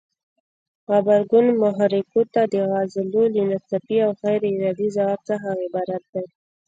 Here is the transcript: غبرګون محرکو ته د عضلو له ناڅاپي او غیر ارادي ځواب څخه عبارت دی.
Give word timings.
غبرګون 0.91 1.45
محرکو 1.61 2.21
ته 2.33 2.41
د 2.53 2.55
عضلو 2.75 3.23
له 3.33 3.41
ناڅاپي 3.49 3.97
او 4.05 4.11
غیر 4.21 4.41
ارادي 4.53 4.87
ځواب 4.95 5.19
څخه 5.29 5.47
عبارت 5.65 6.03
دی. 6.13 6.25